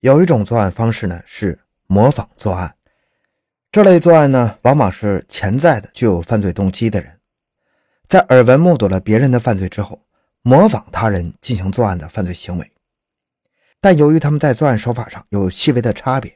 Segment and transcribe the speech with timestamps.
[0.00, 1.58] 有一种作案方式呢，是
[1.88, 2.72] 模仿作案。
[3.72, 7.18] 这类作案呢，往往是潜在的具有犯罪动机的人，
[8.06, 10.00] 在耳闻目睹了别人的犯罪之后，
[10.42, 12.72] 模仿他人进行作案的犯罪行为。
[13.80, 16.32] 但由于他们在作案手法上有细微的差别，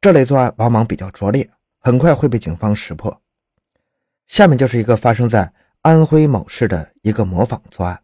[0.00, 3.22] 这类作案往往比较拙劣，很快会被警方识破。
[4.26, 8.02] 下面就是一个发生在安徽某市的一个模仿作案。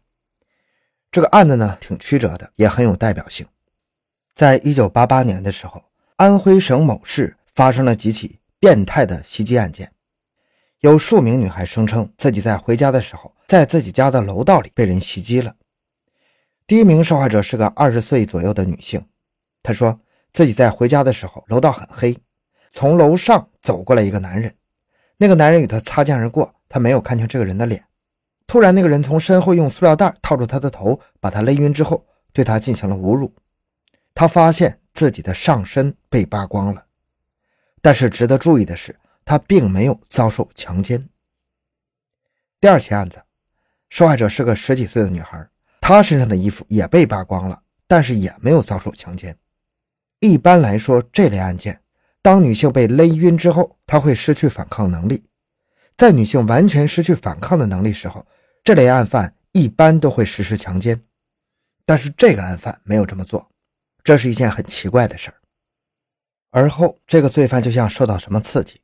[1.11, 3.45] 这个案子呢，挺曲折的，也很有代表性。
[4.41, 5.79] 在一九八八年的时候，
[6.15, 8.39] 安徽省某市发生了几起。
[8.59, 9.91] 变态的袭击案件，
[10.79, 15.53] 有数名女孩声称自己在回家的时候，在自己家的楼道里被人袭击了。
[16.65, 19.05] 第一名受害者是个二十岁左右的女性，
[19.61, 19.99] 她说
[20.33, 22.17] 自己在回家的时候，楼道很黑，
[22.71, 24.51] 从楼上走过来一个男人，
[25.17, 27.83] 那个男人与她擦肩而过，她没有看清这个人的脸。
[28.47, 33.31] 突然，那个人从身后用塑料袋套住她的头，把她勒晕之后，对她进行了侮辱。
[34.13, 36.85] 他发现自己的上身被扒光了。
[37.81, 38.95] 但是值得注意的是，
[39.25, 41.09] 他并没有遭受强奸。
[42.59, 43.23] 第二起案子，
[43.89, 49.35] 受害者是个十几岁的女孩，她身上的衣服也被扒光了，但是也没有遭受强奸。
[50.19, 51.81] 一般来说，这类案件，
[52.21, 55.25] 当女性被勒晕之后，她会失去反抗能力。
[55.97, 58.25] 在女性完全失去反抗的能力时候，
[58.63, 61.01] 这类案犯一般都会实施强奸。
[61.83, 63.51] 但是这个案犯没有这么做，
[64.03, 65.35] 这是一件很奇怪的事儿。
[66.49, 68.81] 而后，这个罪犯就像受到什么刺激，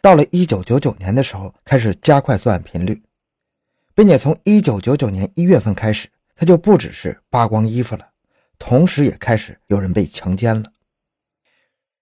[0.00, 3.02] 到了一九九九年的时候，开始加快作案频率，
[3.94, 8.06] 并且从一九九九年一月份开始，他就不只是扒光衣服了，
[8.58, 10.70] 同时也开始有人被强奸了。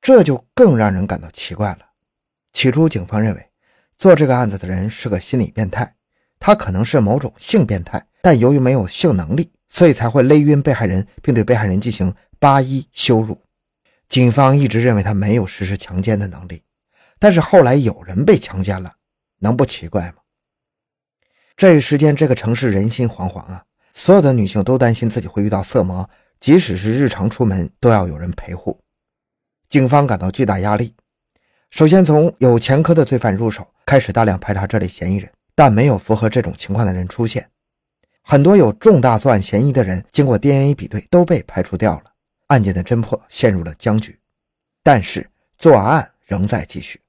[0.03, 1.79] 这就更让人感到奇怪了。
[2.53, 3.51] 起初，警方认为
[3.97, 5.95] 做这个案子的人是个心理变态，
[6.39, 13.41] 他可能是某种性变态，但由于没有性能力，所以才会勒晕被害人，并对被害人进行八一羞辱。
[14.09, 16.63] 警方一直认为他没有实施强奸的能力，
[17.19, 18.95] 但是后来有人被强奸了，
[19.39, 20.15] 能不奇怪吗？
[21.57, 23.65] 这一时间，这个城市人心惶惶啊！
[23.93, 26.09] 所有的女性都担心自己会遇到色魔，
[26.41, 28.81] 即使是日常出门都要有人陪护。
[29.69, 30.95] 警方感到巨大压力，
[31.71, 37.51] 首先从有前科的罪犯入手，开始大量排查这类嫌疑人，但没有符合这种情况的人出现。
[38.23, 42.08] 很多有重大作案嫌疑的人，经过 DNA 比对，都被排除掉了。
[42.49, 44.19] 案件的侦破陷入了僵局，
[44.83, 47.01] 但是作案仍在继续。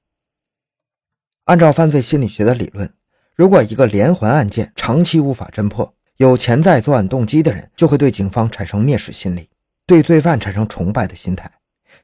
[1.44, 2.90] 按照犯罪心理学的理论，
[3.34, 9.48] 如果一个连环案件长期无法侦破，有潜在作案动机的人就会对警方产生蔑视心理，
[9.86, 11.50] 对罪犯产生崇拜的心态，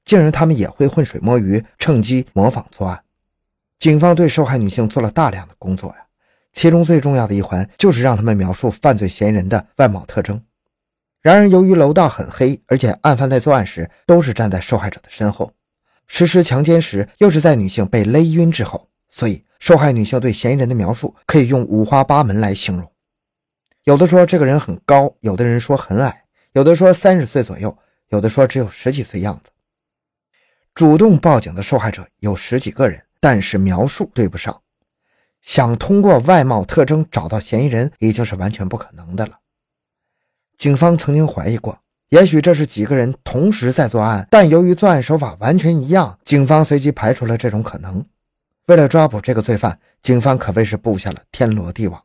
[0.05, 3.03] 进而他们也会浑水摸鱼，趁机模仿作案。
[3.79, 6.07] 警方对受害女性做了大量的工作呀，
[6.55, 10.43] 其中最重要的一环就是让他们描述犯罪嫌疑人的外貌特征。
[11.27, 15.53] 然而，由于楼道很黑，而且案犯在作案时都是站在受害者的身后，
[16.07, 22.89] 实施强奸时又是在女性被勒晕之后，所以受害女性对嫌疑人的描述可以用五花八门来形容。
[23.83, 26.23] 有的说这个人很高，有的人说很矮，
[26.53, 27.77] 有的说三十岁左右，
[28.11, 29.51] 有的说只有十几岁样子。
[30.77, 34.63] 主动报警的受害者有十几个人，但是描述对不上，
[35.43, 39.41] 想通过外貌特征找到嫌疑人已经是完全不可能的了。
[40.67, 41.79] 警方曾经怀疑过，
[42.09, 48.05] 也许这是几个人同时在作案，但由于作案手法完全一样，警方随即排除了这种可能。
[48.67, 52.03] 为了抓捕这个罪犯，警方可谓是布下了天罗地网。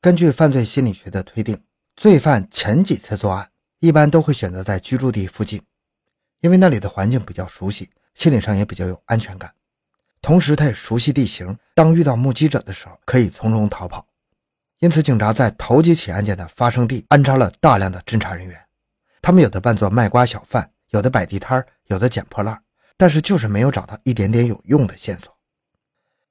[0.00, 1.62] 根据犯罪心理学的推定，
[1.94, 3.48] 罪犯前几次作案
[3.78, 5.62] 一般都会选择在居住地附近，
[6.40, 9.48] 因为那里的环境比较熟悉，心理上也比较有安全感。
[10.20, 14.04] 同时，他也熟悉地形，当遇到目击者的时候，可以从容逃跑。
[14.80, 18.56] 因此，警察在头几起案件的发生地安插了大量的侦查人员，
[19.20, 22.56] 他们有的扮作卖瓜小贩，有的摆地摊有的捡破烂，
[22.96, 25.36] 但是就是没有找到一点点有用的线索。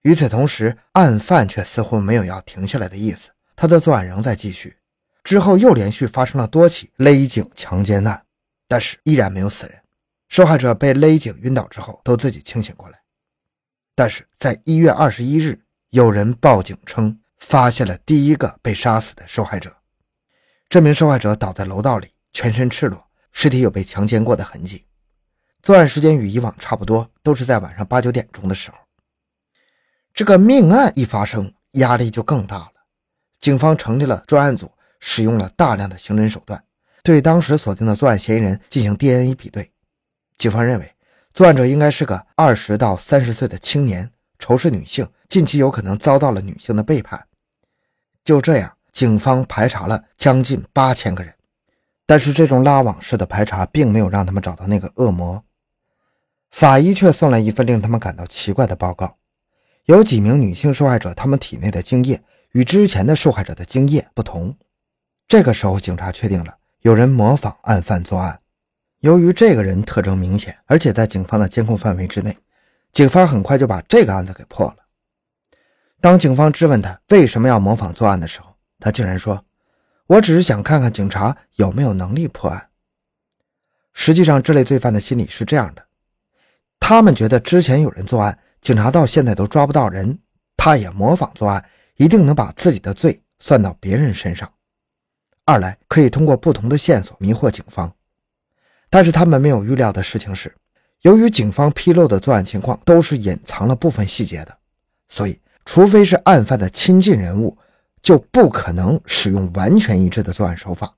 [0.03, 4.77] 与此同时，案犯却似乎没有要停下来的意思，他的作案仍在继续。
[5.25, 8.24] 之后又连续发生了多起勒颈强奸案，
[8.69, 9.77] 但是依然没有死人。
[10.30, 12.98] 受害者被勒颈晕倒之后，都自己清醒过来。
[13.94, 17.19] 但是在一月二十一日，有人报警称。
[17.38, 19.75] 发现了第一个被杀死的受害者，
[20.69, 23.01] 这名受害者倒在楼道里，全身赤裸，
[23.31, 24.86] 尸体有被强奸过的痕迹。
[25.62, 28.78] 作案时间与以往差不多，都是在晚上八九点钟的时候。
[30.13, 32.72] 这个命案一发生，压力就更大了。
[33.40, 36.63] 警方成立了专案组，使用了大量的刑侦手段，
[37.04, 39.72] 对当时锁定的作案嫌疑人进行 DNA 比对。
[40.38, 40.95] 警方认为，
[41.33, 44.12] 作案者应该是个二十到三十岁的青年。
[44.40, 47.26] 仇视女性，近期有可能遭到了女性的背叛。
[48.27, 51.33] 就这样，警方排查了将近八千个人，
[52.06, 55.41] 但是这种拉网式的排查并没有让他们找到那个恶魔。
[56.51, 59.15] 法医却送来一份令他们感到奇怪的报告：
[59.85, 62.21] 有几名女性受害者，她们体内的精液
[62.51, 64.53] 与之前的受害者的精液不同。
[65.25, 68.38] 这个时候，警察确定了有人模仿案犯作案。
[69.00, 72.35] 由于这个人特征明显，而且在警方的监控范围之内，
[72.91, 74.75] 警方很快就把这个案子给破了。
[75.99, 78.47] 当警方质问他为什么要模仿作案的时候，
[78.79, 79.44] 他竟然说
[80.07, 82.69] ：“我只是想看看警察有没有能力破案。”
[83.94, 85.83] 实际上，这类罪犯的心理是这样的。
[86.79, 90.19] 他们觉得之前有人作案，警察到现在都抓不到人，
[90.55, 91.65] 他也模仿作案，
[91.95, 94.47] 一定能把自己的罪算到别人身上。
[95.45, 97.91] 二来可以通过不同的线索迷惑警方。
[98.89, 100.55] 但是他们没有预料的事情是，
[101.01, 104.55] 由于警方披露的作案情况都是隐藏了部分细节的，
[105.09, 105.39] 所以
[105.69, 107.58] 除非是案犯的亲近人物，
[108.02, 110.96] 就不可能使用完全一致的作案手法。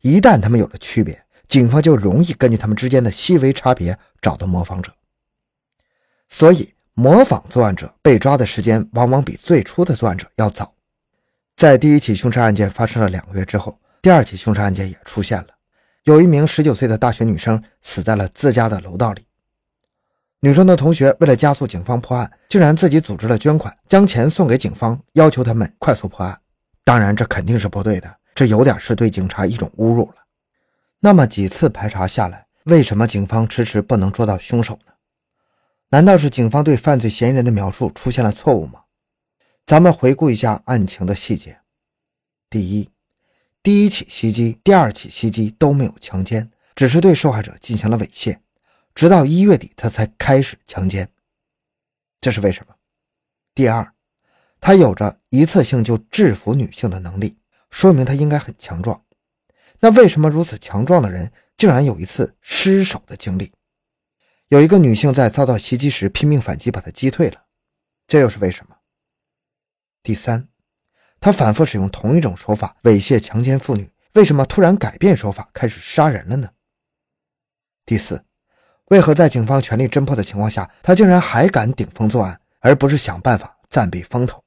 [0.00, 4.90] 一旦他们有了区别，警方就容易根据他们之间的细微差别找到模仿者。
[6.30, 10.72] 所以，模仿作案者被抓的时间往往比最初的作案者要早。
[11.54, 15.48] 在第一起凶杀案件发生了两个月之后，第二起凶杀案件也出现了。
[16.04, 19.26] 有一名十九岁的大学女生死在了自家的楼道里。
[20.42, 26.40] 女生的同学为了加速警方破案，竟然自己组织了捐款，将钱送给警方，要求他们快速破案。
[26.82, 30.14] 当然，这肯定是不对的，这有点是对警察一种侮辱了。
[30.98, 34.92] 那么几次排查下来，为什么警方迟迟不能捉到凶手呢？
[35.90, 38.80] 难道是警方对犯罪嫌疑人的描述出现了错误吗？
[39.66, 41.58] 咱们回顾一下案情的细节。
[42.48, 42.88] 第一，
[43.62, 48.38] 第一起袭击、第二起袭击都没有强奸，只是对受害者进行了猥亵，
[49.00, 51.10] 直到一月底他才开始强奸。
[52.20, 52.74] 这是为什么？
[53.54, 53.94] 第二，
[54.60, 57.38] 他有着一次性就制服女性的能力，
[57.70, 59.02] 说明他应该很强壮。
[59.78, 63.50] 那为什么如此强壮的人竟然有一次失手的经历？
[64.48, 67.46] 有一个女性在遭到袭击时拼命反击，把他击退了，
[68.06, 68.76] 这又是为什么？
[70.02, 70.46] 第三，
[71.18, 76.50] 他反复使用同一种手法猥亵、强奸妇女，为什么突然改变手法开始杀人了呢？
[77.86, 78.22] 第四，
[78.90, 84.42] 为何在警方全力侦破的情况下，他竟然还敢顶风作案，而不是想办法暂避风头？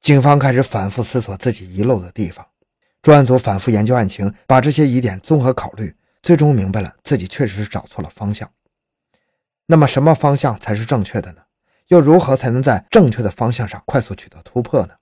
[0.00, 2.46] 警方开始反复思索自己遗漏的地方，
[3.02, 5.92] 专案组反复研究案情，把这些疑点综合考虑，
[6.22, 8.48] 最终明白了自己确实是找错了方向。
[9.66, 11.42] 那么什么方向才是正确的呢？
[11.88, 14.94] 又如何才能在正确的方向上快速取得突破呢？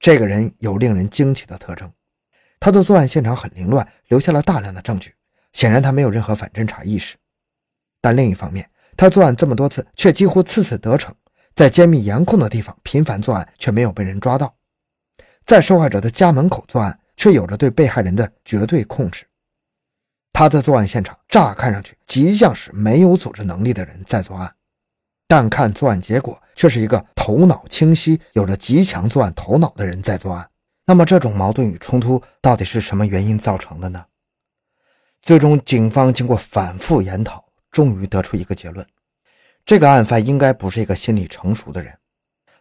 [0.00, 1.92] 这个人有令人惊奇的特征，
[2.58, 5.14] 他的作案现场很凌乱，留下了大量的证据，
[5.56, 7.16] 显然他没有任何反侦查意识。
[8.02, 11.14] 但另一方面，他作案这么多次，却几乎次次得逞，
[11.54, 14.48] 在监密严控的地方频繁作案，却没有被人抓到；
[15.46, 19.26] 在受害者的家门口作案，却有着对被害人的绝对控制。
[20.34, 24.54] 他的作案现场乍看上去极像是没有组织能力的人在作案，
[25.26, 30.46] 但看作案结果却是一个头脑清晰、有着极强作案头脑的人在作案。
[30.84, 34.04] 那么，这种矛盾与冲突到底是什么原因造成的呢？
[35.22, 38.86] 最终，警方经过反复研讨，终于得出一个结论：
[39.64, 41.96] 这个案犯应该不是一个心理成熟的人。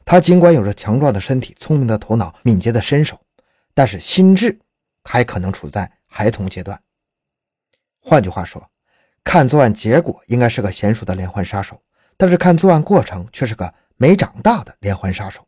[0.03, 3.19] 他尽管有着强壮的身体、聪明的头脑、敏捷的身手，
[3.73, 4.59] 但是心智
[5.03, 6.79] 还可能处在孩童阶段。
[7.99, 8.67] 换句话说，
[9.23, 11.81] 看作案结果应该是个娴熟的连环杀手，
[12.17, 15.47] 但是看作案过程却是个没长大的连环杀手。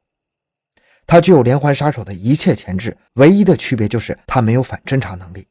[1.05, 5.48] 他具有连环杀手的一切潜质，唯一的区别就是他没有反侦查能力。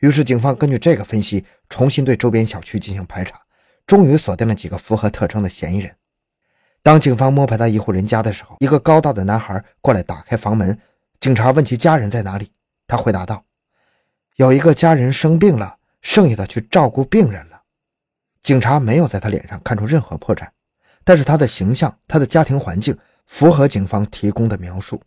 [0.00, 3.40] 于是，警方根据这个分析，重新对周边小区进行排查，
[3.86, 5.96] 终于锁定了几个符合特征的嫌疑人。
[6.82, 10.78] 当警方摸排到一户人家的时候，一个高大的男孩过来打开房门，
[11.20, 12.50] 警察问其家人在哪里，
[12.86, 13.44] 他回答道
[14.36, 17.60] ：“有一个家人生病了。”剩下的去照顾病人了。
[18.40, 20.48] 警察没有在他脸上看出任何破绽，
[21.04, 25.02] 但是他的形象、他的家庭环境符合警方提供的描述。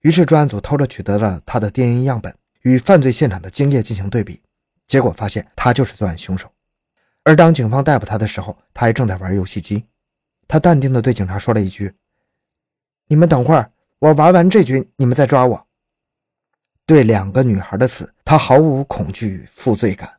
[0.00, 4.42] 于是专案组偷着取得了他的 DNA 样本，与犯罪现场的精液进行对比，
[4.86, 6.50] 结果发现他就是作案凶手。
[7.22, 9.84] 而当警方逮捕他的时候，他还正在玩游戏机。
[10.48, 11.94] 他淡定地对警察说了一句
[13.08, 15.66] ：“你们等会儿，我玩完这局，你们再抓我。”
[16.86, 20.18] 对两个女孩的死，他毫无恐惧与负罪感。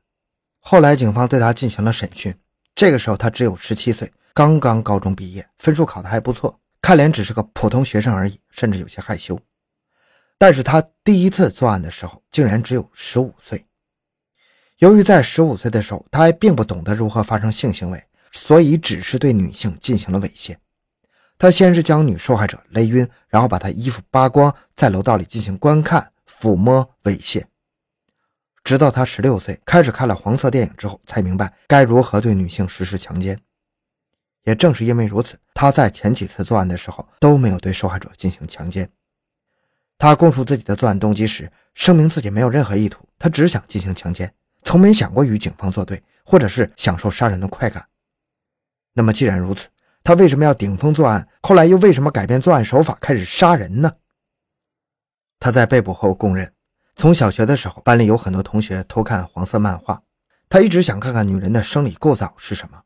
[0.60, 2.36] 后来，警方对他进行了审讯。
[2.74, 9.40] 这个时候，他只有十七岁，刚刚高中毕业，分数考得还不错，看脸只是个普通学生而已，甚至有些害羞。
[10.38, 13.66] 但是他第一次作案的时候，竟然只有十五岁。
[14.80, 20.56] 由于在十五岁的时候，他还并不懂得如何发生性行为，所以只是对女性进行了猥亵。
[21.38, 26.12] 他先是将女受害者勒晕，然后把她衣服扒光，在楼道里进行观看。
[26.38, 27.46] 抚摸、猥亵。
[28.62, 33.40] 直到他十六岁开始看了黄色电影之后，才明白该如何对女性实施强奸。
[34.44, 38.88] 也正是因为如此，他在前几次作案的时候都没有对受害者进行强奸。
[39.98, 44.34] 他供述自己的作案动机时，声明自己没有任何意图，他只想进行强奸，
[44.64, 47.86] 从没想过与警方作对，或者是享受杀人的快感。
[48.94, 49.68] 那么，既然如此，
[50.04, 51.28] 他为什么要顶风作案？
[51.42, 53.92] 后来又为什么改变作案手法，开始杀人呢？
[55.40, 56.52] 他在被捕后供认，
[56.96, 60.02] 从小学的时候，班里有很多同学偷看黄色漫画，
[60.48, 62.82] 他一直想看看女人的生理构造是什么。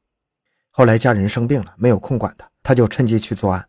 [0.71, 3.67] 后来家人生病了，没有空管他，他就趁机去作案，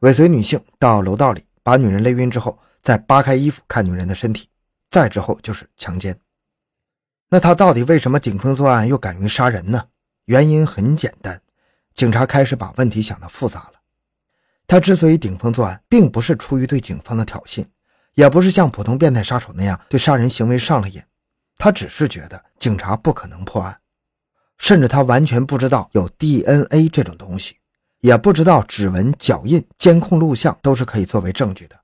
[0.00, 4.46] 尾随女性到楼道里，把女人勒晕之后，再扒开衣服看女人的身体，
[4.90, 6.16] 再之后就是强奸。
[7.30, 9.82] 那他到底为什么顶风作案，又敢于杀人呢？
[10.26, 11.40] 原因很简单，
[11.94, 13.72] 警察开始把问题想得复杂了。
[14.66, 17.66] 他之所以顶风作案，并不是出于对警方的挑衅，
[18.14, 21.02] 也不是像普通变态杀手那样对杀人行为上了瘾，
[21.56, 23.80] 他只是觉得警察不可能破案。
[24.58, 27.56] 甚至他完全不知道有 DNA 这种东西，
[28.00, 31.76] 也不知道指纹、脚印、监控录像都是可以作为证据的。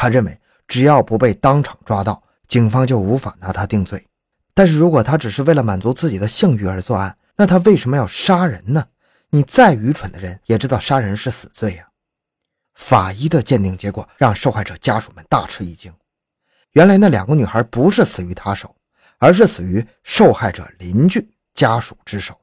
[0.00, 4.02] 他认为，只要不被当场抓到，警方就无法拿他定罪。
[4.54, 8.82] 但是如果他只是为了满足自己的性欲而作案，那他为什么要杀人呢？
[9.28, 11.86] 你再愚蠢的人也知道杀人是死罪呀。
[12.76, 15.92] 法医的鉴定结果让受害者家属们大吃一惊，
[16.70, 18.74] 原来那两个女孩不是死于他手，
[19.18, 21.30] 而是死于受害者邻居。
[21.52, 22.40] 家属之手，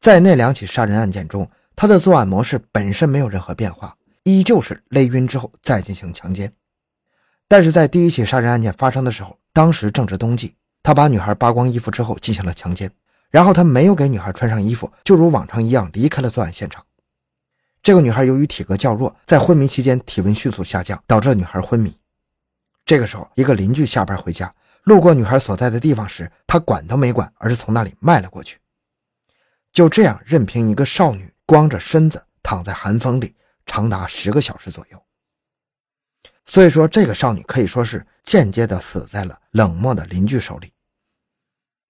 [0.00, 6.52] 在那两起杀人案件中，他的作案模式本身没有任何变化，依旧是勒晕之后再进行强奸。
[7.46, 12.90] 但是在第一起杀人案件发生的时候，当时正值冬季，他把女孩扒光衣服之后进行了强奸，
[13.30, 16.84] 然后他没有给女孩穿上衣服，就如往常一样离开了作案现场。
[17.84, 21.96] 这个女孩由于体格较弱，在昏迷期间体温迅速下降，导致女孩昏迷。
[22.84, 24.52] 这个时候，一个邻居下班回家。
[24.82, 28.58] 路过女孩所在的地方时，他管都没管，而是从那里迈了过去。
[29.72, 33.35] 就这样，任凭一个少女光着身子躺在寒风里
[33.66, 35.02] 长达十个小时左右。
[36.46, 40.72] 所以说，这个少女可以说是间接的死在了冷漠的邻居手里。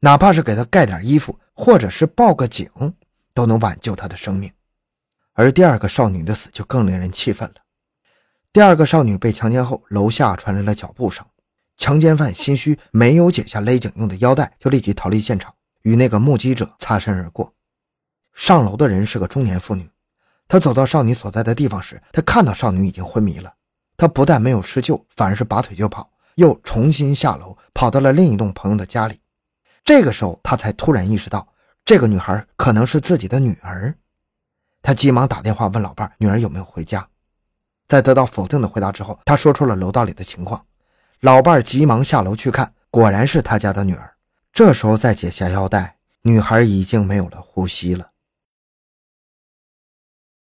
[0.00, 2.68] 哪怕是给她盖点衣服，或者是报个警，
[3.32, 4.50] 都能挽救她的生命。
[5.34, 7.56] 而第二个少女的死就更令人气愤了。
[8.52, 11.24] 第二个少女被强奸后，楼下传来了脚步声。
[11.76, 17.52] 强奸犯心虚，没有解下勒颈用的腰带，就立即逃离现场，与那个目击者擦身而过。
[18.32, 19.90] 上楼的人是个中年妇女，
[20.48, 23.52] 他走到少女所在的地方时，他看到少女已经昏迷了。
[23.96, 29.18] 他不但没有施救，反而是拔腿就跑，又重新下楼，跑到了另一栋朋友的家里。
[29.84, 31.46] 这个时候，他才突然意识到，
[31.84, 33.94] 这个女孩可能是自己的女儿。
[34.82, 37.08] 他急忙打电话问老伴女儿有没有回家。
[37.88, 40.64] 在得到否定的回答之后，他说出了楼道里的情况。
[41.20, 44.12] 老伴急忙下楼去看，果然是他家的女儿。
[44.52, 48.10] 这时候再解下腰带，女孩已经没有了呼吸了。